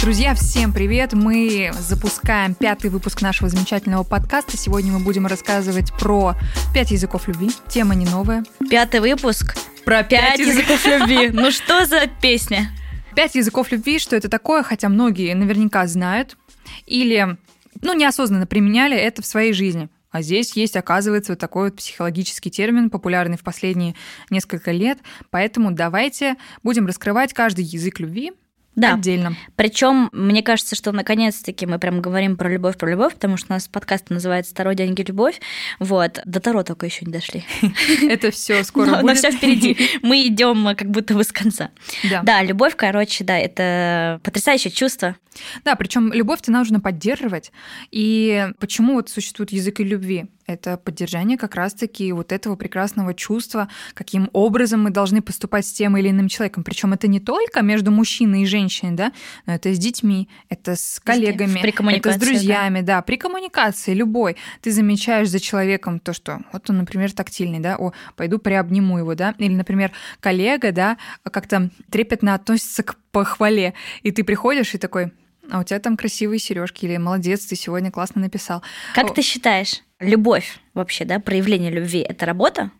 [0.00, 1.12] Друзья, всем привет!
[1.12, 4.56] Мы запускаем пятый выпуск нашего замечательного подкаста.
[4.56, 6.36] Сегодня мы будем рассказывать про
[6.72, 7.50] пять языков любви.
[7.68, 8.42] Тема не новая.
[8.70, 11.28] Пятый выпуск Про «Пять языков любви».
[11.28, 12.70] Ну что за песня?
[13.14, 16.38] Пять языков любви, что это такое, хотя многие наверняка знают
[16.86, 17.36] или,
[17.82, 19.90] ну, неосознанно применяли это в своей жизни.
[20.10, 23.94] А здесь есть, оказывается, вот такой вот психологический термин, популярный в последние
[24.30, 24.98] несколько лет.
[25.28, 28.32] Поэтому давайте будем раскрывать каждый язык любви
[28.80, 28.94] Да.
[28.94, 29.36] отдельно.
[29.56, 33.52] Причем, мне кажется, что наконец-таки мы прям говорим про любовь, про любовь, потому что у
[33.54, 35.40] нас подкаст называется «Таро, деньги, любовь».
[35.78, 36.20] Вот.
[36.24, 37.44] До Таро только еще не дошли.
[38.02, 39.18] Это все скоро Но, будет.
[39.18, 39.76] все впереди.
[40.02, 41.70] Мы идем как будто бы с конца.
[42.08, 42.22] Да.
[42.22, 45.16] Да, любовь, короче, да, это потрясающее чувство.
[45.64, 47.52] Да, причем любовь-то нужно поддерживать.
[47.90, 50.26] И почему вот существует язык и любви?
[50.46, 55.96] Это поддержание как раз-таки вот этого прекрасного чувства, каким образом мы должны поступать с тем
[55.96, 56.64] или иным человеком.
[56.64, 59.12] Причем это не только между мужчиной и женщиной, да,
[59.46, 61.60] но это с детьми, это с коллегами,
[61.94, 63.02] это с друзьями, да.
[63.02, 64.36] при коммуникации любой.
[64.60, 69.14] Ты замечаешь за человеком то, что вот он, например, тактильный, да, о, пойду приобниму его,
[69.14, 75.12] да, или, например, коллега, да, как-то трепетно относится к похвале, и ты приходишь и такой,
[75.50, 78.62] а у тебя там красивые сережки, или молодец, ты сегодня классно написал.
[78.94, 82.70] Как ты считаешь, любовь вообще, да, проявление любви– это работа?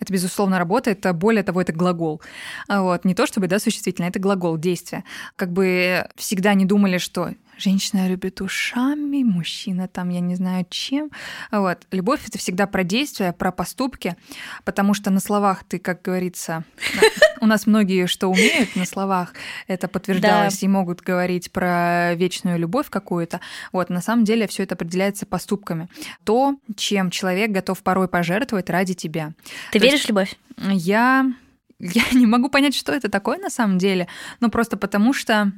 [0.00, 2.20] Это, безусловно, работа, это более того, это глагол.
[2.68, 3.04] А Вот.
[3.04, 5.04] Не то чтобы, да, существительное, это глагол, действие.
[5.36, 11.10] Как бы всегда не думали, что женщина любит ушами, мужчина там, я не знаю чем.
[11.52, 11.78] Вот.
[11.90, 14.16] Любовь— это всегда про действия, про поступки,
[14.64, 16.64] потому что на словах ты, как говорится,
[17.40, 19.34] у нас многие что умеют на словах,
[19.66, 23.40] это подтверждалось, и могут говорить про вечную любовь какую-то.
[23.72, 25.88] Вот, на самом деле все это определяется поступками.
[26.24, 29.32] То, чем человек готов порой пожертвовать ради тебя.
[29.72, 30.36] Ты То веришь в любовь?
[30.58, 31.26] Я,
[31.78, 34.08] я не могу понять, что это такое на самом деле,
[34.40, 35.52] но просто потому что,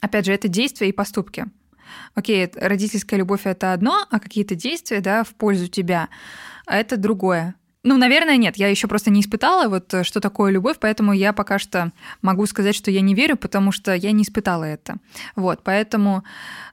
[0.00, 1.46] опять же, это действия и поступки.
[2.14, 6.08] Окей, родительская любовь это одно, а какие-то действия, да, в пользу тебя,
[6.66, 7.54] это другое.
[7.84, 8.56] Ну, наверное, нет.
[8.56, 12.44] Я еще просто не испытала, вот э, что такое любовь, поэтому я пока что могу
[12.46, 14.96] сказать, что я не верю, потому что я не испытала это.
[15.36, 16.24] Вот, поэтому,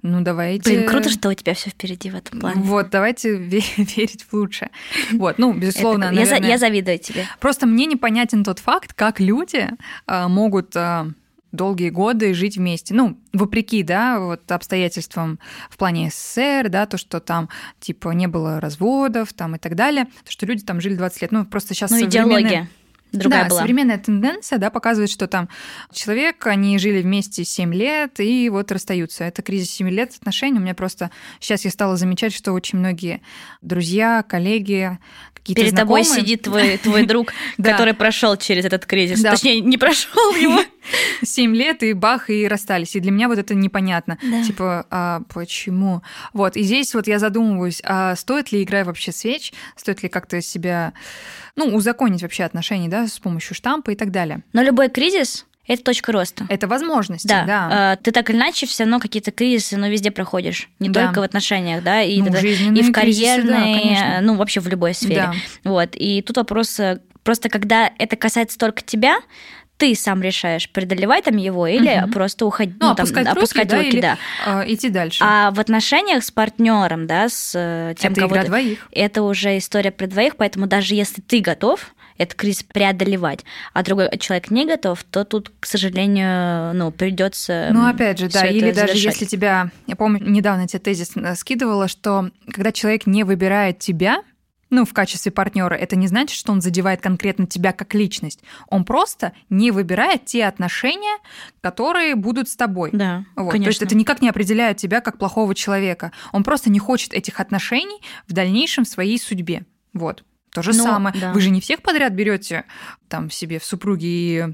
[0.01, 0.69] ну, давайте...
[0.71, 2.59] Блин, круто, что у тебя все впереди в этом плане.
[2.61, 4.71] Вот, давайте ве- верить в лучшее.
[5.13, 7.25] Вот, ну, безусловно, Это- я, за- наверное- я завидую тебе.
[7.39, 9.69] Просто мне непонятен тот факт, как люди
[10.07, 11.07] а, могут а,
[11.55, 12.93] долгие годы жить вместе.
[12.93, 15.39] Ну, вопреки, да, вот обстоятельствам
[15.69, 17.49] в плане СССР, да, то, что там,
[17.79, 21.31] типа, не было разводов там и так далее, то, что люди там жили 20 лет.
[21.31, 22.69] Ну, просто сейчас Ну, идеология
[23.11, 23.59] другая да, была.
[23.61, 25.47] современная тенденция, да, показывает, что там
[25.93, 29.23] человек, они жили вместе 7 лет и вот расстаются.
[29.23, 30.57] Это кризис 7 лет отношений.
[30.59, 33.21] У меня просто сейчас я стала замечать, что очень многие
[33.61, 34.99] друзья, коллеги,
[35.33, 39.21] какие-то Перед тобой знакомые- сидит твой, твой друг, который прошел через этот кризис.
[39.21, 40.59] Точнее, не прошел его.
[41.23, 42.95] 7 лет и бах, и расстались.
[42.95, 44.17] И для меня вот это непонятно.
[44.21, 44.43] Да.
[44.43, 46.01] Типа, а почему?
[46.33, 49.53] Вот, и здесь вот я задумываюсь, а стоит ли игра вообще свеч?
[49.75, 50.93] Стоит ли как-то себя,
[51.55, 54.41] ну, узаконить вообще отношения, да, с помощью штампа и так далее?
[54.53, 56.45] Но любой кризис– это точка роста.
[56.49, 57.93] Это возможности, Да, да.
[57.93, 61.07] э, ты так или иначе все равно какие-то кризисы, но везде проходишь, не Да.
[61.07, 64.03] только в отношениях, да, и, Ну, жизненные и в кризисы, да, карьерной, конечно.
[64.03, 65.15] э, ну вообще в любой сфере.
[65.15, 65.33] Да.
[65.63, 69.17] Вот, и тут вопрос э, просто, когда это касается только тебя,
[69.77, 72.11] ты сам решаешь, преодолевать там его или Мгм.
[72.11, 74.17] просто уходить, Ну, ну, там, опускать, опускать руки, да, руки, или да.
[74.45, 75.23] а, идти дальше.
[75.27, 78.87] А в отношениях с партнером, да, с э, тем, это кого игра ты- двоих.
[78.91, 83.41] это уже история про двоих, поэтому даже если ты готов этот кризис преодолевать,
[83.73, 87.69] а другой человек не готов, то тут, к сожалению, ну, придется.
[87.73, 89.03] Ну, опять же, да, или даже завершать.
[89.21, 89.71] если тебя...
[89.87, 94.21] Я помню, недавно тебе тезис э, скидывала, что когда человек не выбирает тебя,
[94.69, 98.41] ну, в качестве партнера, это не значит, что он задевает конкретно тебя как личность.
[98.67, 101.17] Он просто не выбирает те отношения,
[101.61, 102.89] которые будут с тобой.
[102.91, 103.51] Да, Вот.
[103.51, 103.65] конечно.
[103.65, 106.11] То есть это никак не определяет тебя как плохого человека.
[106.31, 109.65] Он просто не хочет этих отношений в дальнейшем в своей судьбе.
[109.93, 110.23] Вот.
[110.51, 111.15] То же Ну, самое.
[111.19, 111.31] да.
[111.33, 112.65] Вы же не всех подряд берете
[113.07, 114.45] там себе в супруги и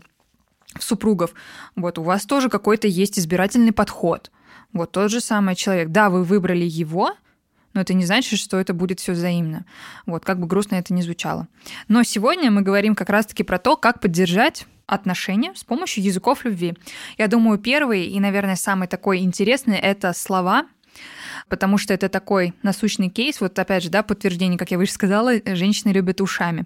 [0.78, 1.32] в супругов.
[1.76, 4.32] Вот у вас тоже какой-то есть избирательный подход.
[4.74, 5.90] Вот тот же самый человек.
[5.90, 7.12] Да, вы выбрали его,
[7.74, 9.66] но это не значит, что это будет все взаимно.
[10.06, 11.48] Вот, как бы грустно это ни звучало.
[11.88, 16.74] Но сегодня мы говорим как раз-таки про то, как поддержать отношения с помощью языков любви.
[17.18, 20.66] Я думаю, первый и, наверное, самый такой интересный— это слова,
[21.48, 23.40] потому что это такой насущный кейс.
[23.42, 26.66] Вот опять же, да, подтверждение, как я выше сказала, женщины любят ушами.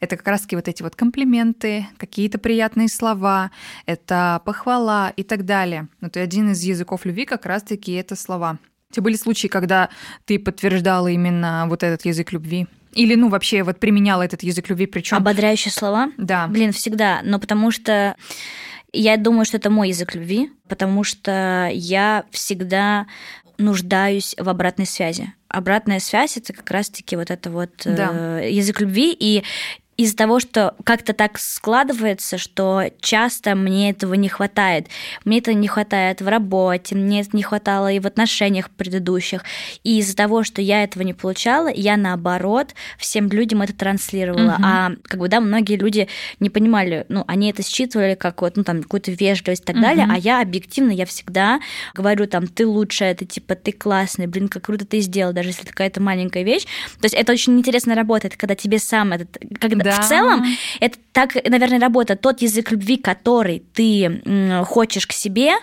[0.00, 3.50] Это как раз-таки вот эти вот комплименты, какие-то приятные слова,
[3.86, 5.88] это похвала и так далее.
[6.00, 8.58] Вот и один из языков любви как раз-таки это слова.
[8.90, 9.90] У тебя были случаи, когда
[10.24, 12.66] ты подтверждала именно вот этот язык любви?
[12.94, 15.18] Или, ну, вообще вот применяла этот язык любви, причем...
[15.18, 16.10] Ободряющие слова?
[16.16, 16.46] Да.
[16.48, 17.20] Блин, всегда.
[17.22, 18.16] Но потому что
[18.92, 23.06] Я думаю, что это мой язык любви, потому что я всегда
[23.58, 25.32] нуждаюсь в обратной связи.
[25.48, 28.40] Обратная связь это как раз-таки вот это вот да.
[28.40, 29.42] э, язык любви, и
[29.98, 34.86] из-за того, что как-то так складывается, что часто мне этого не хватает.
[35.24, 39.42] Мне этого не хватает в работе, мне это не хватало и в отношениях предыдущих.
[39.82, 44.52] И из-за того, что я этого не получала, я наоборот всем людям это транслировала.
[44.52, 44.62] Угу.
[44.62, 46.06] А как бы да, многие люди
[46.38, 49.82] не понимали, ну, они это считывали как вот, ну, там, какую-то вежливость и так угу.
[49.82, 51.58] далее, а я объективно, я всегда
[51.94, 55.66] говорю, там, ты лучшая, ты типа, ты классный, блин, как круто ты сделал, даже если
[55.66, 56.66] какая-то маленькая вещь.
[57.00, 60.02] То есть это очень интересно работает, когда тебе сам этот, когда да.
[60.02, 60.44] в целом
[60.80, 62.20] это так, наверное, работает.
[62.20, 64.22] Тот язык любви, который ты
[64.64, 65.54] хочешь к себе,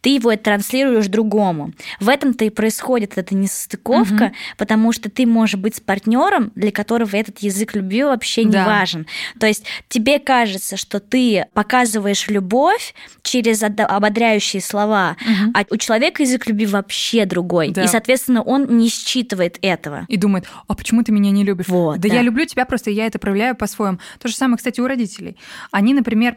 [0.00, 1.72] ты его транслируешь другому.
[2.00, 4.34] В этом-то и происходит эта несостыковка, угу.
[4.58, 8.66] потому что ты можешь быть с партнером, для которого этот язык любви вообще не да.
[8.66, 9.06] важен.
[9.38, 12.92] То есть тебе кажется, что ты показываешь любовь
[13.22, 15.52] через ободряющие слова, угу.
[15.54, 17.70] а у человека язык любви вообще другой.
[17.70, 17.84] Да.
[17.84, 20.04] И, соответственно, он не считывает этого.
[20.08, 21.68] И думает, а почему ты меня не любишь?
[21.68, 23.98] Вот, да, да я люблю тебя, просто я это проявляю по-своему.
[24.18, 25.36] То же самое, кстати, у родителей.
[25.70, 26.36] Они, например,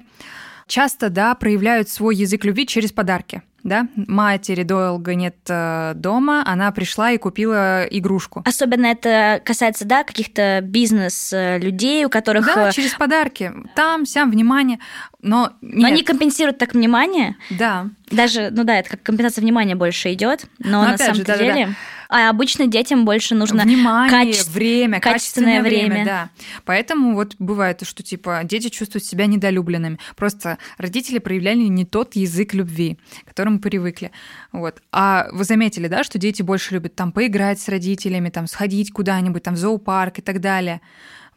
[0.67, 6.71] часто да, проявляют свой язык любви через подарки да, матери долго нет э, дома, она
[6.71, 8.43] пришла и купила игрушку.
[8.45, 12.45] Особенно это касается, да, каких-то бизнес-людей, у которых...
[12.45, 13.51] Да, э, через подарки.
[13.75, 14.79] Там, сям, внимание.
[15.21, 15.81] Но, нет.
[15.81, 17.35] но они компенсируют так внимание.
[17.49, 17.87] Да.
[18.09, 21.37] Даже, ну да, это как компенсация внимания больше идет, но, но на самом же, деле...
[21.37, 21.75] Да, да, да.
[22.09, 24.49] А обычно детям больше нужно внимание, каче...
[24.49, 25.89] время, качественное, качественное время.
[25.89, 26.05] время.
[26.05, 26.29] Да.
[26.65, 29.99] Поэтому вот бывает, что типа дети чувствуют себя недолюбленными.
[30.15, 34.11] Просто родители проявляли не тот язык любви, к которому привыкли.
[34.51, 34.81] Вот.
[34.91, 39.43] А вы заметили, да, что дети больше любят там поиграть с родителями, там сходить куда-нибудь,
[39.43, 40.81] там в зоопарк и так далее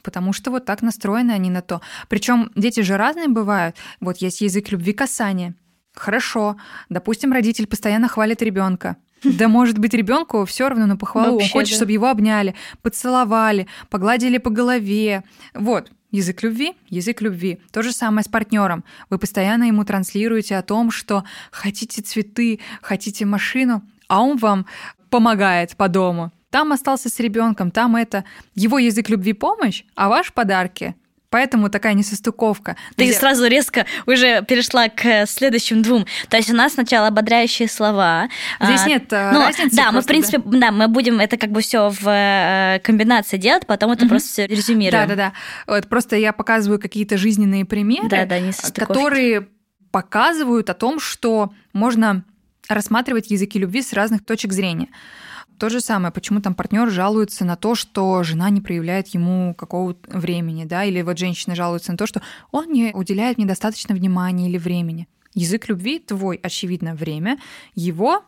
[0.03, 1.81] потому что вот так настроены они на то.
[2.09, 3.77] Причем дети же разные бывают.
[4.01, 5.55] Вот есть язык любви касания.
[5.95, 6.57] Хорошо.
[6.89, 8.97] Допустим, родитель постоянно хвалит ребенка.
[9.25, 11.35] Да может быть ребенку все равно на похвалу.
[11.35, 11.77] Вообще, Он хочет, да.
[11.77, 15.25] чтобы его обняли, поцеловали, погладили по голове.
[15.55, 17.59] Вот, Язык любви— язык любви.
[17.71, 18.85] То же самое с партнером.
[19.09, 24.67] Вы постоянно ему транслируете о том, что хотите цветы, хотите машину, а он вам
[25.09, 26.31] помогает по дому.
[26.51, 30.95] Там остался с ребенком, там это его язык любви помощь, а ваш подарки
[31.33, 32.77] Поэтому такая несостыковка.
[32.95, 33.15] Ты где...
[33.15, 36.05] сразу резко уже перешла к следующим двум.
[36.29, 38.29] То есть у нас сначала ободряющие слова.
[38.61, 39.75] Здесь а, нет ну, разницы.
[39.75, 40.59] Да, мы в принципе, да.
[40.59, 44.11] да, мы будем это как бы все в э, комбинации делать, потом это угу.
[44.11, 45.09] просто все резюмируем.
[45.09, 45.33] Да, да,
[45.67, 45.75] да.
[45.75, 48.39] Вот просто я показываю какие-то жизненные примеры, да, да,
[48.75, 49.49] которые
[49.91, 52.25] показывают о том, что можно
[52.69, 54.89] рассматривать языки любви с разных точек зрения.
[55.63, 60.19] То же самое, почему там партнер жалуется на то, что жена не проявляет ему какого-то
[60.19, 62.21] времени, да, или вот женщина жалуется на то, что
[62.51, 65.07] он не уделяет мне достаточно внимания или времени.
[65.35, 67.39] Язык любви твой, очевидно, время,
[67.77, 68.25] его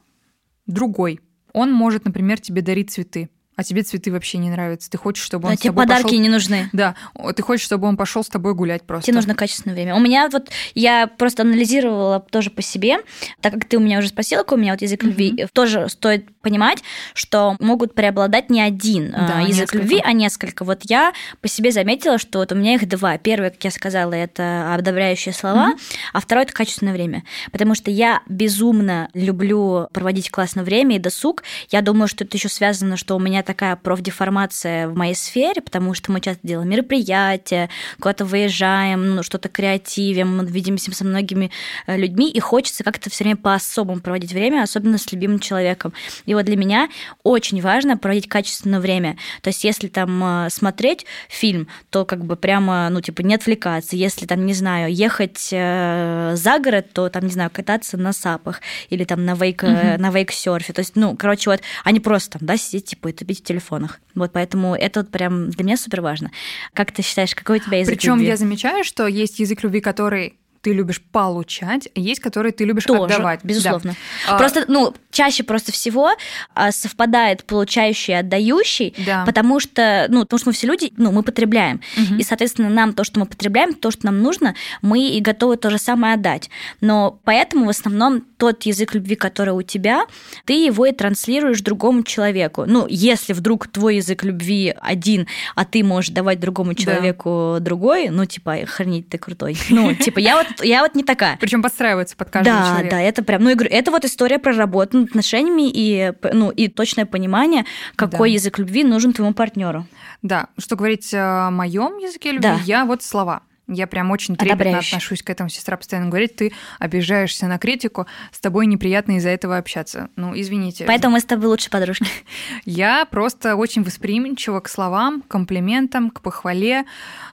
[0.69, 1.19] другой.
[1.53, 4.91] Он может, например, тебе дарить цветы а тебе цветы вообще не нравятся.
[4.91, 6.21] Ты хочешь, чтобы он а с тебе тобой подарки пошел...
[6.21, 6.69] не нужны.
[6.73, 6.95] Да,
[7.37, 9.07] ты хочешь, чтобы он пошел с тобой гулять просто.
[9.07, 9.95] Тебе нужно качественное время.
[9.95, 12.99] У меня вот я просто анализировала тоже по себе,
[13.41, 15.07] так как ты у меня уже спросила, какой у меня вот язык mm-hmm.
[15.07, 16.83] любви, тоже стоит понимать,
[17.15, 19.79] что могут преобладать не один а, да, язык несколько.
[19.79, 20.65] любви, а несколько.
[20.65, 23.19] Вот я по себе заметила, что вот у меня их два.
[23.19, 25.97] Первое, как я сказала, это одобряющие слова, mm-hmm.
[26.13, 31.45] а второе это качественное время, потому что я безумно люблю проводить классное время и досуг.
[31.71, 35.95] Я думаю, что это еще связано, что у меня такая профдеформация в моей сфере, потому
[35.95, 37.71] что мы часто делаем мероприятия,
[38.01, 41.51] куда-то выезжаем, ну, что-то креативим, видимся со многими
[41.87, 45.93] э, людьми, и хочется как-то все время по-особому проводить время, особенно с любимым человеком.
[46.27, 46.89] И вот для меня
[47.23, 49.17] очень важно проводить качественное время.
[49.43, 53.97] То есть если там э, смотреть фильм, то как бы прямо, ну, типа, не отвлекаться.
[53.97, 58.61] Если там, не знаю, ехать э, за город, то там, не знаю, кататься на сапах
[58.91, 59.73] или там на вейк, угу.
[59.73, 60.73] на вейк-серфе.
[60.73, 64.01] То есть, ну, короче, вот, они просто там, да, сидеть, типа, и тупить в телефонах.
[64.15, 66.31] Вот поэтому это вот прям для меня супер важно.
[66.73, 70.39] Как ты считаешь, какой у тебя язык Причем я замечаю, что есть язык любви, который
[70.65, 73.45] ты любишь получать, есть, которые ты любишь Тоже, отдавать.
[73.45, 73.95] Безусловно.
[74.27, 74.39] Да.
[74.39, 76.13] Просто, ну, чаще просто всего
[76.55, 79.25] а, совпадает получающий и отдающий, да.
[79.27, 81.83] потому что, ну, потому что мы все люди, ну, мы потребляем.
[81.99, 82.19] Угу.
[82.19, 85.69] И, соответственно, нам то, что мы потребляем, то, что нам нужно, мы и готовы то
[85.69, 86.49] же самое отдать.
[86.81, 90.07] Но поэтому в основном тот язык любви, который у тебя,
[90.47, 92.65] ты его и транслируешь другому человеку.
[92.67, 97.61] Ну, если вдруг твой язык любви один, а ты можешь давать другому человеку да.
[97.61, 99.59] другой, ну, типа, хранить ты крутой.
[99.69, 101.37] Ну, типа, я вот я вот не такая.
[101.41, 102.97] Причем подстраивается под каждого да, человека.
[102.97, 106.51] Да, это прям, ну, я говорю, это вот история про работу над отношениями и, ну,
[106.51, 107.65] и точное понимание,
[107.97, 108.35] какой да.
[108.35, 109.87] язык любви нужен твоему партнеру.
[110.23, 112.61] Да, что говорить о моем языке любви, да.
[112.65, 113.43] я вот слова.
[113.67, 115.49] Я прям очень трепетно отношусь к этому.
[115.49, 120.11] Сестра постоянно говорит, ты обижаешься на критику, с тобой неприятно из-за этого общаться.
[120.17, 120.85] Ну, извините.
[120.85, 122.07] Поэтому мы с тобой лучше подружки.
[122.67, 126.85] Я просто очень восприимчива к словам, к комплиментам, к похвале,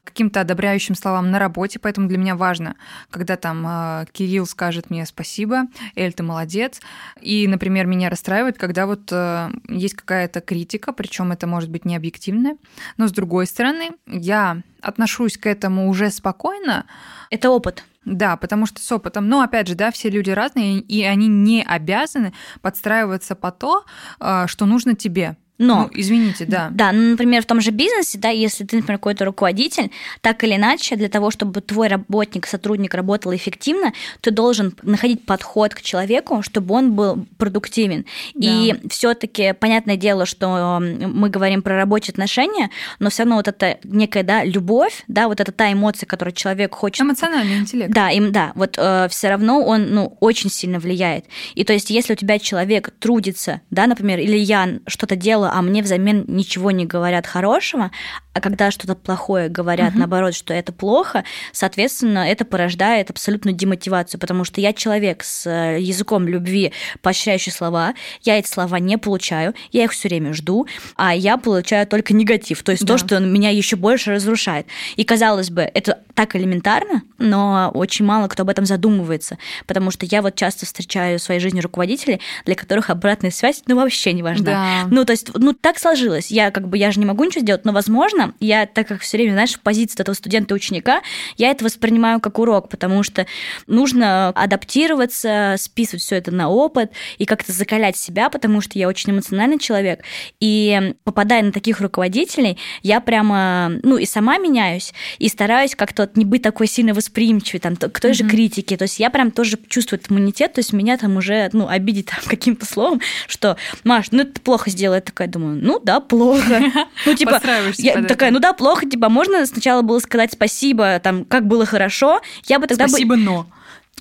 [0.03, 2.75] каким-то одобряющим словам на работе, поэтому для меня важно,
[3.09, 5.63] когда там э, Кирилл скажет мне спасибо,
[5.95, 6.79] Эль, ты молодец.
[7.21, 11.95] И, например, меня расстраивает, когда вот э, есть какая-то критика, причем это может быть не
[11.95, 12.57] объективная,
[12.97, 16.85] но с другой стороны, я отношусь к этому уже спокойно.
[17.29, 17.83] Это опыт.
[18.03, 21.63] Да, потому что с опытом, но опять же, да, все люди разные, и они не
[21.63, 23.85] обязаны подстраиваться по то,
[24.19, 25.37] э, что нужно тебе.
[25.61, 26.69] Но, ну, извините, да.
[26.71, 29.91] Да, ну, например, в том же бизнесе, да, если ты, например, какой-то руководитель,
[30.21, 35.75] так или иначе, для того, чтобы твой работник, сотрудник работал эффективно, ты должен находить подход
[35.75, 38.05] к человеку, чтобы он был продуктивен.
[38.33, 38.47] Да.
[38.49, 43.77] И все-таки понятное дело, что мы говорим про рабочие отношения, но все равно вот эта
[43.83, 47.01] некая, да, любовь, да, вот это та эмоция, которую человек хочет.
[47.01, 47.93] Эмоциональный интеллект.
[47.93, 51.25] Да, им, да, вот э, все равно он, ну, очень сильно влияет.
[51.53, 55.61] И то есть, если у тебя человек трудится, да, например, или я что-то делаю, а
[55.61, 57.91] мне взамен ничего не говорят хорошего,
[58.33, 59.99] а когда что-то плохое говорят, угу.
[59.99, 65.79] наоборот, что это плохо, соответственно, это порождает абсолютную демотивацию, потому что я человек с э,
[65.79, 67.93] языком любви, поощряющий слова,
[68.23, 70.65] я эти слова не получаю, я их все время жду,
[70.95, 72.93] а я получаю только негатив, то есть да.
[72.93, 74.65] то, что меня еще больше разрушает.
[74.95, 80.05] И казалось бы, это так элементарно, но очень мало кто об этом задумывается, потому что
[80.05, 84.23] я вот часто встречаю в своей жизни руководителей, для которых обратная связь, ну, вообще не
[84.23, 84.45] важна.
[84.45, 84.87] Да.
[84.89, 86.29] Ну, то есть, ну, так сложилось.
[86.29, 88.35] Я как бы, я же не могу ничего сделать, но, возможно.
[88.39, 91.01] Я, так как все время, знаешь, в позиции этого студента и ученика,
[91.35, 93.25] я это воспринимаю как урок, потому что
[93.65, 99.13] нужно адаптироваться, списывать все это на опыт и как-то закалять себя, потому что я очень
[99.13, 100.01] эмоциональный человек.
[100.39, 106.17] И попадая на таких руководителей, я прямо, ну, и сама меняюсь, и стараюсь как-то вот
[106.17, 108.13] не быть такой сильно восприимчивой там, к той mm-hmm.
[108.13, 108.77] же критике.
[108.77, 112.07] То есть я прям тоже чувствую этот иммунитет, то есть меня там уже, ну, обидеть
[112.07, 114.95] там каким-то словом, что, Маш, ну, это плохо сделала.
[114.95, 116.61] Я такая думаю, ну, да, плохо.
[117.05, 117.41] Ну, типа,
[117.77, 122.21] я, такая, ну да, плохо, типа, можно сначала было сказать спасибо, там, как было хорошо,
[122.47, 123.47] я бы тогда Спасибо, но.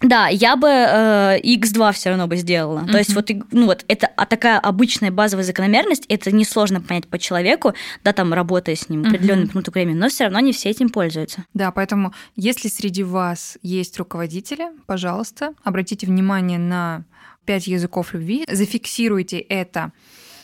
[0.03, 2.81] Да, я бы э, X2 все равно бы сделала.
[2.81, 2.93] Mm-hmm.
[2.93, 7.19] То есть вот, ну вот это а такая обычная базовая закономерность, это несложно понять по
[7.19, 9.49] человеку, да, там работая с ним определенный mm-hmm.
[9.49, 11.45] промежуток времени, но все равно не все этим пользуются.
[11.53, 17.05] Да, поэтому если среди вас есть руководители, пожалуйста, обратите внимание на
[17.45, 19.93] пять языков любви, зафиксируйте это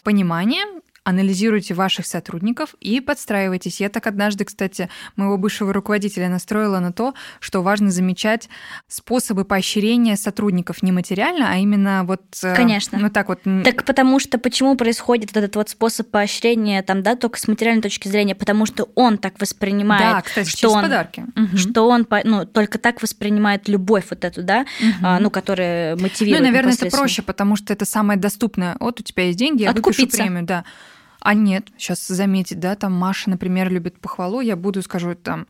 [0.06, 0.62] понимание
[1.06, 3.80] анализируйте ваших сотрудников и подстраивайтесь.
[3.80, 8.48] Я так однажды, кстати, моего бывшего руководителя настроила на то, что важно замечать
[8.88, 12.22] способы поощрения сотрудников не материально, а именно вот...
[12.42, 12.98] Э, Конечно.
[12.98, 13.38] Ну так вот.
[13.62, 18.08] Так потому что почему происходит этот вот способ поощрения там, да, только с материальной точки
[18.08, 18.34] зрения?
[18.34, 21.24] Потому что он так воспринимает, да, кстати, что он, подарки.
[21.54, 25.06] что он, ну, только так воспринимает любовь вот эту, да, угу.
[25.20, 26.40] ну, которая мотивирует.
[26.40, 28.76] Ну, наверное, это проще, потому что это самое доступное.
[28.80, 30.02] Вот у тебя есть деньги, я Откупиться.
[30.02, 30.64] выпишу премию, да.
[31.26, 35.48] А нет, сейчас заметить, да, там Маша, например, любит похвалу, я буду скажу там,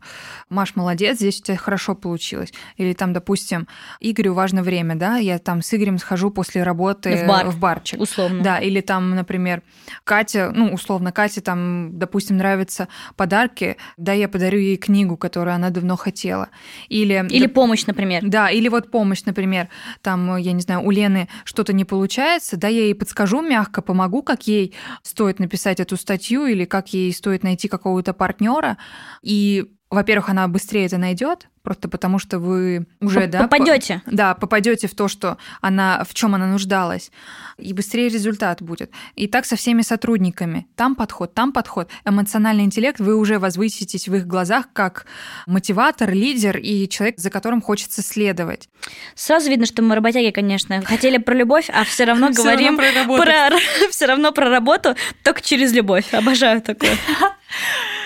[0.49, 2.51] Маш, молодец, здесь у тебя хорошо получилось.
[2.77, 3.67] Или там, допустим,
[3.99, 8.01] Игорю важно время, да, я там с Игорем схожу после работы в, бар, в барчик.
[8.01, 8.41] Условно.
[8.41, 9.61] Да, или там, например,
[10.03, 15.69] Катя, ну, условно, Кате там, допустим, нравятся подарки, да, я подарю ей книгу, которую она
[15.69, 16.49] давно хотела.
[16.89, 18.23] Или, или да, помощь, например.
[18.25, 19.69] Да, или вот помощь, например,
[20.01, 24.23] там, я не знаю, у Лены что-то не получается, да, я ей подскажу мягко, помогу,
[24.23, 28.77] как ей стоит написать написать эту статью или как ей стоит найти какого-то партнера.
[29.21, 34.01] И, во-первых, она быстрее это найдет, просто потому что вы уже да, попадете.
[34.05, 37.09] По, да, попадете в то, что она в чем она нуждалась,
[37.57, 38.91] и быстрее результат будет.
[39.15, 40.67] И так со всеми сотрудниками.
[40.75, 41.89] Там подход, там подход.
[42.03, 45.05] Эмоциональный интеллект, вы уже возвыситесь в их глазах как
[45.45, 48.67] мотиватор, лидер и человек, за которым хочется следовать.
[49.15, 52.87] Сразу видно, что мы работяги, конечно, хотели про любовь, а все равно говорим про
[53.89, 56.13] все равно про работу, только через любовь.
[56.13, 56.91] Обожаю такое.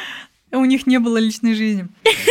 [0.51, 1.88] У них не было личной жизни.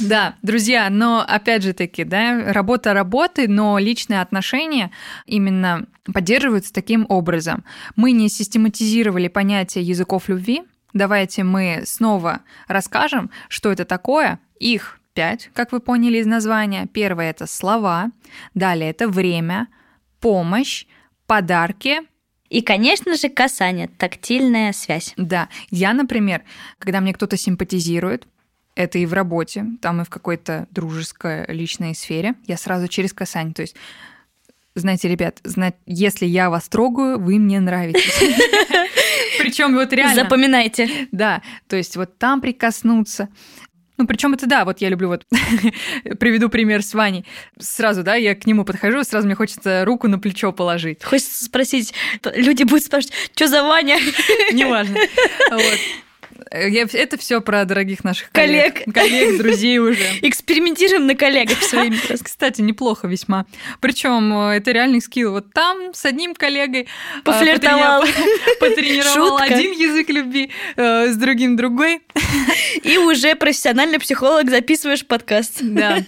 [0.00, 4.90] Да, друзья, но опять же таки, да, работа работы, но личные отношения
[5.26, 7.64] именно поддерживаются таким образом.
[7.96, 10.62] Мы не систематизировали понятие языков любви.
[10.94, 14.40] Давайте мы снова расскажем, что это такое.
[14.58, 16.86] Их пять, как вы поняли из названия.
[16.86, 18.10] Первое— это слова,
[18.54, 19.68] далее это время,
[20.20, 20.86] помощь,
[21.26, 22.00] подарки,
[22.50, 25.14] и, конечно же, касание, тактильная связь.
[25.16, 25.48] Да.
[25.70, 26.42] Я, например,
[26.78, 28.26] когда мне кто-то симпатизирует,
[28.74, 32.34] это и в работе, там и в какой-то дружеской личной сфере.
[32.46, 33.54] Я сразу через касание.
[33.54, 33.76] То есть,
[34.74, 35.40] знаете, ребят,
[35.86, 38.18] если я вас трогаю, вы мне нравитесь.
[39.38, 40.24] Причем вот реально...
[40.24, 41.08] Запоминайте.
[41.12, 43.28] Да, то есть вот там прикоснуться.
[44.00, 45.26] Ну, причем это да, вот я люблю вот
[46.18, 47.26] приведу пример с Ваней.
[47.58, 51.04] Сразу, да, я к нему подхожу, сразу мне хочется руку на плечо положить.
[51.04, 51.92] Хочется спросить,
[52.34, 53.98] люди будут спрашивать, что за Ваня?
[54.52, 54.96] Неважно.
[55.50, 55.78] Вот.
[56.50, 58.84] Э, я, это все про дорогих наших коллег.
[58.84, 60.04] Коллег, коллег друзей уже.
[60.22, 61.96] Экспериментируем на коллегах своими.
[62.22, 63.46] Кстати, неплохо весьма.
[63.80, 65.32] Причем э, это реальный скилл.
[65.32, 66.86] Вот там с одним коллегой э,
[67.24, 68.02] пофлиртовал,
[68.60, 72.02] потренировал один язык любви, с другим другой.
[72.82, 75.58] И уже профессиональный психолог записываешь подкаст.
[75.60, 75.98] Да.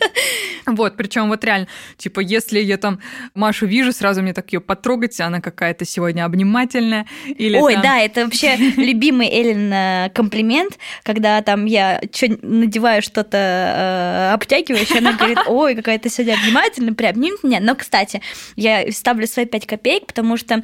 [0.67, 3.01] Вот, причем вот реально, типа, если я там
[3.35, 7.07] Машу вижу, сразу мне так ее потрогать, она какая-то сегодня обнимательная.
[7.27, 7.83] Или Ой, там...
[7.83, 12.01] да, это вообще любимый Эллен комплимент, когда там я
[12.43, 17.59] надеваю что-то э, обтягивающее, она говорит, ой, какая ты сегодня обнимательная, приобними меня.
[17.61, 18.23] Но, кстати,
[18.55, 20.63] я ставлю свои пять копеек, потому что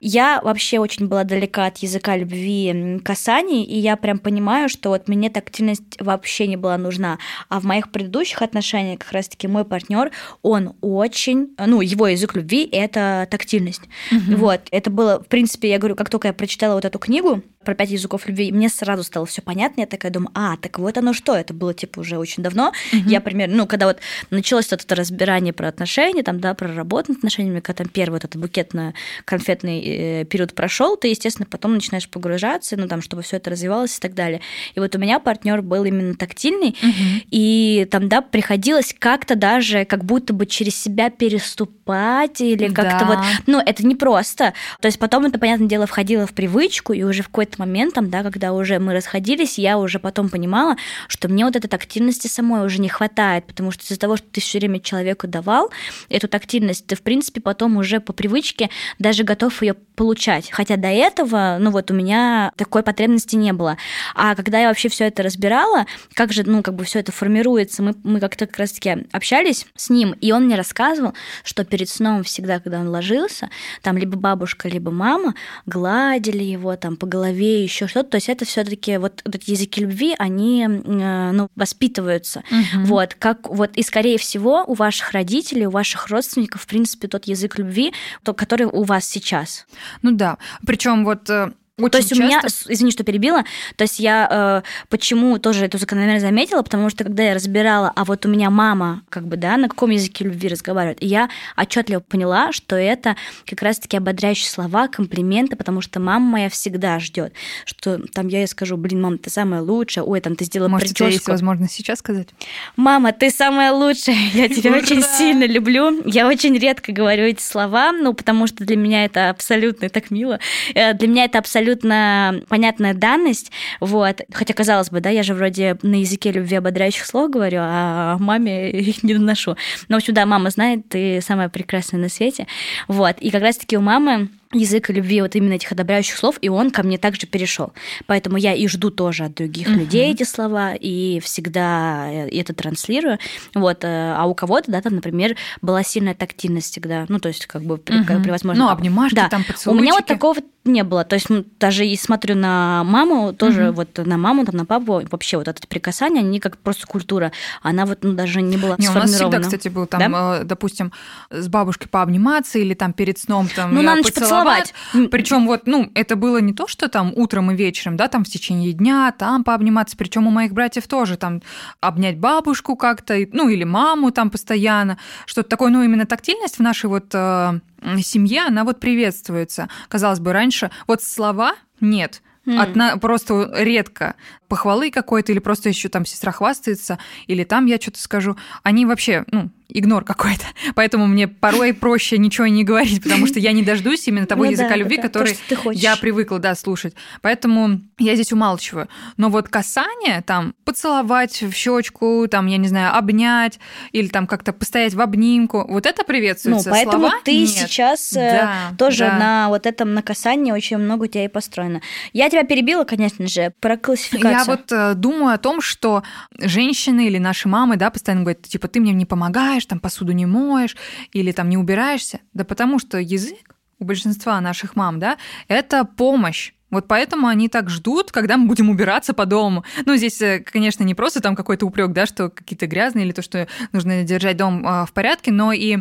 [0.00, 5.08] я вообще очень была далека от языка любви касаний, и я прям понимаю, что вот
[5.08, 7.18] мне тактильность вообще не была нужна.
[7.48, 10.10] А в моих предыдущих отношениях как раз-таки мой партнер,
[10.42, 13.82] он очень, ну, его язык любви— это тактильность.
[14.10, 14.36] Угу.
[14.36, 17.74] Вот, это было, в принципе, я говорю, как только я прочитала вот эту книгу, про
[17.74, 19.82] пять языков любви, мне сразу стало все понятно.
[19.82, 22.72] Я такая думаю, а, так вот оно что, это было типа уже очень давно.
[22.92, 23.02] Угу.
[23.06, 23.98] Я примерно, ну, когда вот
[24.30, 28.14] началось вот это разбирание про отношения, там, да, про работу над отношениями, когда там первый
[28.14, 33.36] вот этот букетно-конфетный э, период прошел, ты, естественно, потом начинаешь погружаться, ну, там, чтобы все
[33.36, 34.40] это развивалось и так далее.
[34.74, 37.24] И вот у меня партнер был именно тактильный, угу.
[37.30, 43.06] и там, да, приходилось как-то даже как будто бы через себя переступать или как-то да.
[43.06, 44.54] вот, ну, это непросто.
[44.80, 47.94] То есть потом это, понятное дело, входило в привычку, и уже в какой-то какой-то момент,
[47.94, 50.76] там, да, когда уже мы расходились, я уже потом понимала,
[51.08, 54.40] что мне вот этой активности самой уже не хватает, потому что из-за того, что ты
[54.40, 55.70] все время человеку давал
[56.08, 60.50] эту активность, ты, в принципе, потом уже по привычке даже готов ее получать.
[60.50, 63.76] Хотя до этого, ну вот у меня такой потребности не было.
[64.14, 67.82] А когда я вообще все это разбирала, как же, ну, как бы все это формируется,
[67.82, 72.22] мы, мы как-то как раз-таки общались с ним, и он мне рассказывал, что перед сном
[72.22, 73.50] всегда, когда он ложился,
[73.82, 75.34] там либо бабушка, либо мама
[75.66, 78.10] гладили его там по голове, голове, еще что-то.
[78.10, 82.42] То есть это все-таки вот, вот эти языки любви, они э, ну, воспитываются.
[82.50, 82.84] Угу.
[82.86, 87.26] Вот, как вот, и скорее всего у ваших родителей, у ваших родственников, в принципе, тот
[87.26, 89.66] язык любви, тот, который у вас сейчас.
[90.02, 90.38] Ну да.
[90.66, 91.52] Причем вот э,
[91.86, 92.22] очень то есть часто...
[92.22, 93.44] у меня, извини, что перебила,
[93.76, 98.04] то есть я э, почему тоже эту закономерность заметила, потому что когда я разбирала, а
[98.04, 102.00] вот у меня мама, как бы, да, на каком языке любви разговаривает, и я отчетливо
[102.00, 103.16] поняла, что это
[103.46, 107.32] как раз-таки ободряющие слова, комплименты, потому что мама моя всегда ждет,
[107.64, 110.88] что там я ей скажу, блин, мама, ты самая лучшая, ой, там ты сделала Может,
[110.88, 111.04] прическу.
[111.04, 112.28] Может, есть возможность сейчас сказать?
[112.76, 116.02] Мама, ты самая лучшая, я тебя очень сильно люблю.
[116.04, 120.38] Я очень редко говорю эти слова, ну, потому что для меня это абсолютно так мило.
[120.74, 124.20] Э, для меня это абсолютно абсолютно понятная данность, вот.
[124.32, 128.70] Хотя, казалось бы, да, я же вроде на языке любви ободряющих слов говорю, а маме
[128.80, 129.56] их не доношу.
[129.88, 132.46] Но, в общем, да, мама знает, ты самая прекрасная на свете,
[132.88, 133.16] вот.
[133.20, 136.82] И как раз-таки у мамы язык любви вот именно этих одобряющих слов, и он ко
[136.82, 137.72] мне также перешел.
[138.06, 139.78] Поэтому я и жду тоже от других uh-huh.
[139.78, 143.18] людей эти слова, и всегда э, это транслирую.
[143.54, 143.84] Вот.
[143.84, 147.62] Э, а у кого-то, да, там, например, была сильная тактильность всегда, ну, то есть как
[147.62, 148.22] бы при, uh-huh.
[148.22, 148.66] при возможности...
[148.66, 149.28] Ну, обнимашки, да.
[149.28, 149.68] там поцелуйчики.
[149.68, 151.04] У меня вот такого не было.
[151.04, 153.72] То есть даже и смотрю на маму, тоже uh-huh.
[153.72, 157.30] вот на маму, там, на папу, вообще вот это прикасание, они как просто культура.
[157.62, 158.98] Она вот ну, даже не была не, сформирована.
[158.98, 160.40] у нас всегда, кстати, был там, да?
[160.40, 160.92] Э, допустим,
[161.30, 165.10] с бабушкой пообниматься или там перед сном там ну, на ночь поцеловать поцеловать.
[165.10, 168.28] Причем вот, ну, это было не то, что там утром и вечером, да, там в
[168.28, 169.96] течение дня, там пообниматься.
[169.96, 171.42] Причем у моих братьев тоже там
[171.80, 174.98] обнять бабушку как-то, ну, или маму там постоянно.
[175.26, 177.60] Что-то такое, ну, именно тактильность в нашей вот э,
[178.02, 179.68] семье, она вот приветствуется.
[179.88, 182.22] Казалось бы, раньше вот слова нет.
[182.46, 184.16] Одна, просто редко
[184.48, 188.36] похвалы какой-то, или просто еще там сестра хвастается, или там я что-то скажу.
[188.62, 190.44] Они вообще, ну, игнор какой-то.
[190.74, 194.50] Поэтому мне порой проще ничего не говорить, потому что я не дождусь именно того ну,
[194.50, 196.94] языка да, любви, да, который то, я привыкла, да, слушать.
[197.22, 198.88] Поэтому я здесь умалчиваю.
[199.16, 203.58] Но вот касание, там, поцеловать в щечку, там, я не знаю, обнять,
[203.92, 206.68] или там как-то постоять в обнимку, вот это приветствуется.
[206.68, 207.48] Ну, поэтому Слова ты нет.
[207.48, 209.18] сейчас э, да, тоже да.
[209.18, 211.80] на вот этом на касании очень много у тебя и построено.
[212.12, 214.32] Я тебя перебила, конечно же, про классификацию.
[214.32, 216.02] Я вот э, думаю о том, что
[216.38, 220.12] женщины или наши мамы, да, постоянно говорят, типа, ты мне не помогаешь, убираешь, там посуду
[220.12, 220.76] не моешь
[221.12, 222.20] или там не убираешься.
[222.34, 225.16] Да потому что язык у большинства наших мам, да,
[225.48, 226.52] это помощь.
[226.70, 229.64] Вот поэтому они так ждут, когда мы будем убираться по дому.
[229.86, 233.22] Ну, здесь, э, конечно, не просто там какой-то упрек, да, что какие-то грязные или то,
[233.22, 235.78] что нужно держать дом а, в порядке, но и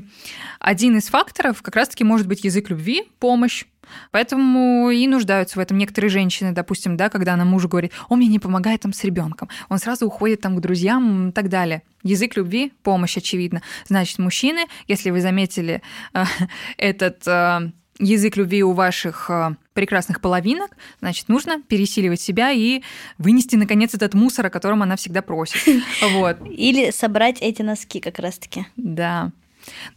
[0.60, 3.66] один из факторов как раз-таки может быть язык любви, помощь.
[4.12, 8.28] Поэтому и нуждаются в этом некоторые женщины, допустим, да, когда она мужу говорит, он мне
[8.28, 11.84] не помогает там с ребенком, он сразу уходит там к друзьям и так далее.
[12.04, 13.62] Язык любви, помощь, очевидно.
[13.88, 15.82] Значит, мужчины, если вы заметили
[16.14, 16.24] э,
[16.78, 22.82] этот э, язык любви у ваших э, прекрасных половинок, значит, нужно пересиливать себя и
[23.18, 25.60] вынести, наконец, этот мусор, о котором она всегда просит.
[26.14, 26.38] Вот.
[26.50, 28.66] Или собрать эти носки как раз-таки.
[28.78, 29.32] Да.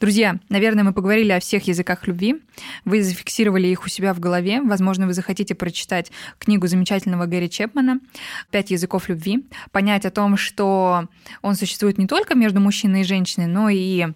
[0.00, 2.37] Друзья, наверное, мы поговорили о всех языках любви.
[2.85, 4.61] Вы зафиксировали их у себя в голове.
[4.62, 8.00] Возможно, вы захотите прочитать книгу замечательного Гэри Чепмана
[8.50, 11.08] «Пять языков любви», понять о том, что
[11.42, 14.06] он существует не только между мужчиной и женщиной, но и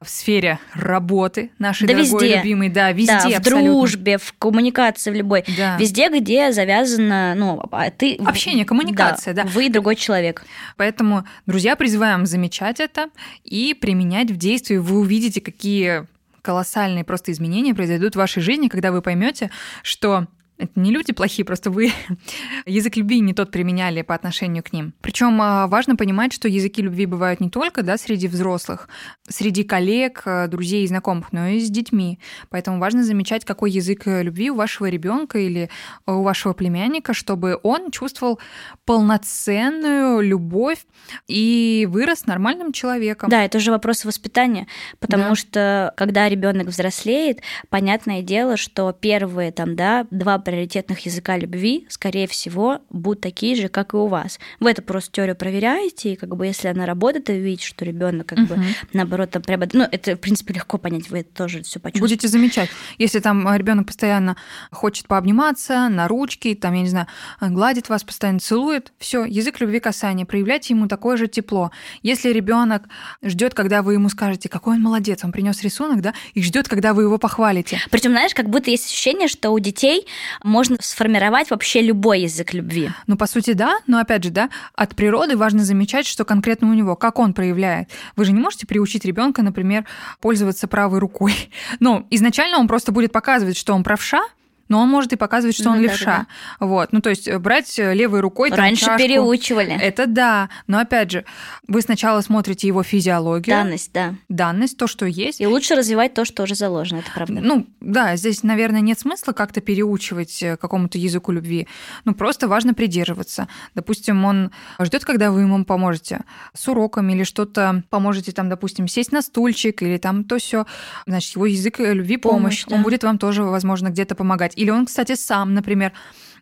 [0.00, 2.36] в сфере работы нашей да дорогой везде.
[2.38, 2.68] любимой.
[2.68, 3.72] Да, везде да, в абсолютно.
[3.72, 5.44] дружбе, в коммуникации в любой.
[5.56, 5.76] Да.
[5.78, 8.16] Везде, где завязано, ну, а ты...
[8.16, 9.44] Общение, коммуникация, да.
[9.44, 9.48] да.
[9.48, 10.44] Вы другой человек.
[10.76, 13.08] Поэтому, друзья, призываем замечать это
[13.44, 14.76] и применять в действии.
[14.76, 16.06] Вы увидите, какие
[16.42, 19.50] колоссальные просто изменения произойдут в вашей жизни, когда вы поймете,
[19.82, 21.92] что это не люди плохие, просто вы
[22.66, 24.94] язык любви не тот применяли по отношению к ним.
[25.00, 28.88] Причем а, важно понимать, что языки любви бывают не только да, среди взрослых,
[29.28, 32.20] среди коллег, а, друзей и знакомых, но и с детьми.
[32.50, 35.70] Поэтому важно замечать, какой язык любви у вашего ребенка или
[36.06, 38.38] у вашего племянника, чтобы он чувствовал
[38.84, 40.86] полноценную любовь
[41.26, 43.28] и вырос нормальным человеком.
[43.28, 44.68] Да, это же вопрос воспитания,
[45.00, 45.34] потому да.
[45.34, 47.40] что когда ребенок взрослеет,
[47.70, 53.68] понятное дело, что первые там, да, два приоритетных языка любви, скорее всего, будут такие же,
[53.68, 54.38] как и у вас.
[54.60, 57.84] Вы это просто теорию проверяете, и как бы если она работает, и вы видите, что
[57.84, 58.46] ребенок как uh-huh.
[58.46, 62.00] бы наоборот там прямо, ну это в принципе легко понять, вы это тоже все почувствуете.
[62.00, 64.36] Будете замечать, если там ребенок постоянно
[64.70, 67.06] хочет пообниматься на ручки, там я не знаю,
[67.40, 71.70] гладит вас, постоянно целует, все, язык любви касания, проявляйте ему такое же тепло.
[72.02, 72.88] Если ребенок
[73.22, 76.94] ждет, когда вы ему скажете, какой он молодец, он принес рисунок, да, и ждет, когда
[76.94, 77.80] вы его похвалите.
[77.90, 80.06] Причем, знаешь, как будто есть ощущение, что у детей
[80.42, 82.90] можно сформировать вообще любой язык любви.
[83.06, 86.74] Ну, по сути, да, но опять же, да, от природы важно замечать, что конкретно у
[86.74, 87.90] него, как он проявляет.
[88.16, 89.84] Вы же не можете приучить ребенка, например,
[90.20, 91.34] пользоваться правой рукой.
[91.80, 94.22] Ну, изначально он просто будет показывать, что он правша,
[94.68, 96.26] но он может и показывать, что ну, он да, левша.
[96.60, 96.66] Да.
[96.66, 96.92] Вот.
[96.92, 99.78] Ну, то есть э, брать э, левой рукой Раньше чашку, переучивали.
[99.80, 100.48] Это да.
[100.66, 101.24] Но опять же,
[101.68, 103.56] вы сначала смотрите его физиологию.
[103.56, 104.14] Данность, да.
[104.28, 105.40] Данность, то, что есть.
[105.40, 107.40] И лучше развивать то, что уже заложено, это правда.
[107.42, 111.68] Ну, да, здесь, наверное, нет смысла как-то переучивать э, какому-то языку любви.
[112.04, 113.48] Ну, просто важно придерживаться.
[113.74, 114.50] Допустим, он
[114.80, 116.20] ждет, когда вы ему поможете
[116.54, 120.66] с уроками или что-то поможете там, допустим, сесть на стульчик или там то все.
[121.06, 122.64] Значит, его язык любви помощь.
[122.64, 122.76] помощь да.
[122.76, 124.53] Он будет вам тоже, возможно, где-то помогать.
[124.56, 125.92] Или он, кстати, сам, например,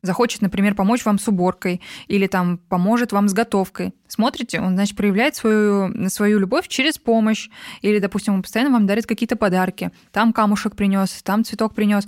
[0.02, 3.94] захочет, например, помочь вам с уборкой или там поможет вам с готовкой.
[4.08, 7.48] Смотрите, он, значит, проявляет свою, свою любовь через помощь.
[7.82, 9.90] Или, допустим, он постоянно вам дарит какие-то подарки.
[10.10, 12.06] Там камушек принес, там цветок принес.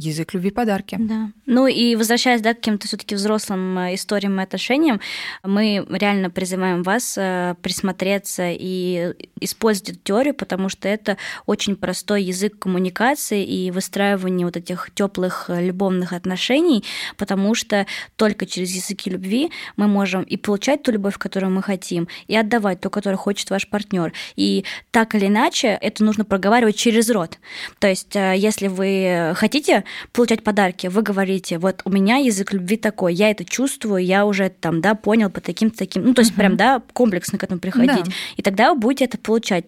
[0.00, 0.96] Язык любви подарки.
[0.98, 1.30] Да.
[1.46, 5.00] Ну и возвращаясь да, к каким-то все-таки взрослым э, историям и отношениям,
[5.42, 12.22] мы реально призываем вас э, присмотреться и использовать эту теорию, потому что это очень простой
[12.22, 16.84] язык коммуникации и выстраивания вот этих теплых э, любовных отношений,
[17.16, 22.06] потому что только через языки любви мы можем и получать ту любовь, которую мы хотим,
[22.28, 24.12] и отдавать ту, которую хочет ваш партнер.
[24.36, 27.38] И так или иначе это нужно проговаривать через рот.
[27.80, 33.14] То есть, если вы хотите получать подарки, вы говорите, вот у меня язык любви такой,
[33.14, 36.36] я это чувствую, я уже там, да, понял по таким-то таким, ну, то есть uh-huh.
[36.36, 38.04] прям, да, комплексно к этому приходить.
[38.04, 38.12] Да.
[38.36, 39.64] И тогда вы будете это получать.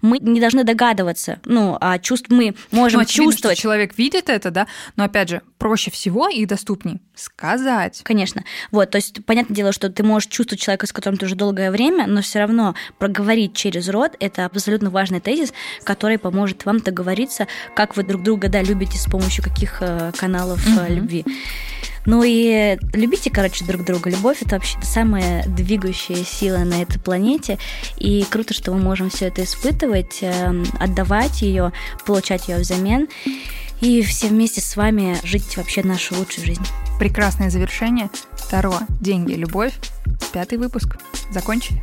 [0.00, 3.58] Мы не должны догадываться, ну, а чувств мы можем ну, очевидно, чувствовать.
[3.58, 8.00] Что человек видит это, да, но опять же, проще всего и доступнее сказать.
[8.04, 8.44] Конечно.
[8.70, 11.70] Вот, то есть, понятное дело, что ты можешь чувствовать человека, с которым ты уже долгое
[11.70, 15.52] время, но все равно проговорить через рот– это абсолютно важный тезис,
[15.84, 20.64] который поможет вам договориться, как вы друг друга, да, любите с помощью каких э, каналов
[20.66, 20.94] mm-hmm.
[20.94, 21.24] любви.
[22.06, 24.08] Ну и любите, короче, друг друга.
[24.08, 27.58] Любовь это вообще самая двигающая сила на этой планете.
[27.98, 31.72] И круто, что мы можем все это испытывать, эм, отдавать ее,
[32.06, 33.08] получать ее взамен.
[33.82, 36.66] И все вместе с вами жить вообще нашу лучшую жизнь.
[36.98, 38.08] Прекрасное завершение.
[38.50, 39.74] Таро, деньги, любовь.
[40.32, 40.96] Пятый выпуск.
[41.30, 41.82] Закончили.